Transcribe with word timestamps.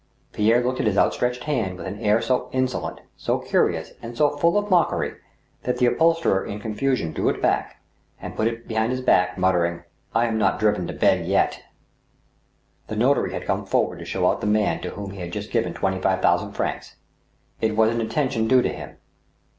Pierre 0.33 0.63
looked 0.63 0.79
at 0.79 0.87
his 0.87 0.97
outstretched 0.97 1.43
hand 1.43 1.77
with 1.77 1.85
an 1.85 1.99
air 1.99 2.23
so 2.23 2.49
insolent, 2.51 3.01
so 3.15 3.37
curious, 3.37 3.91
and 4.01 4.17
so 4.17 4.31
full 4.35 4.57
of 4.57 4.67
mockery, 4.71 5.13
that 5.61 5.77
the 5.77 5.85
upholsterer 5.85 6.43
in 6.43 6.59
confusion 6.59 7.13
drew 7.13 7.29
it 7.29 7.39
back 7.39 7.79
and 8.19 8.35
put 8.35 8.47
it 8.47 8.67
behind 8.67 8.91
his 8.91 9.01
back, 9.01 9.37
murmuring:" 9.37 9.83
I 10.15 10.25
am 10.25 10.39
not 10.39 10.59
driven 10.59 10.87
to 10.87 10.93
beg 10.93 11.27
yet." 11.27 11.61
The 12.87 12.95
notary 12.95 13.33
had 13.33 13.45
come 13.45 13.63
forward 13.63 13.99
to 13.99 14.05
show 14.05 14.25
out 14.27 14.41
the 14.41 14.47
man 14.47 14.81
to 14.81 14.89
whom 14.89 15.11
he 15.11 15.19
had 15.19 15.31
just 15.31 15.51
given 15.51 15.75
twenty 15.75 16.01
five 16.01 16.19
thousand 16.19 16.53
francs. 16.53 16.95
It 17.59 17.75
was 17.77 17.91
an 17.93 18.01
attention 18.01 18.47
due 18.47 18.63
to 18.63 18.73
him. 18.73 18.97